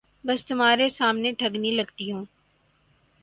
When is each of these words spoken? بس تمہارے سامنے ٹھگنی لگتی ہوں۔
بس 0.23 0.45
تمہارے 0.45 0.89
سامنے 0.89 1.31
ٹھگنی 1.31 1.71
لگتی 1.71 2.11
ہوں۔ 2.11 2.25